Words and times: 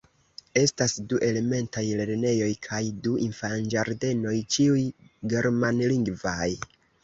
Estas 0.61 0.95
du 1.11 1.19
elementaj 1.27 1.83
lernejoj 1.99 2.49
kaj 2.69 2.81
du 3.09 3.15
infanĝardenoj, 3.27 4.35
ĉiuj 4.57 4.89
germanlingvaj. 5.37 6.53